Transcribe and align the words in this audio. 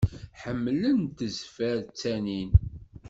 Ḥemmlen 0.41 0.99
tezfer 1.17 1.77
ttanin. 1.83 2.51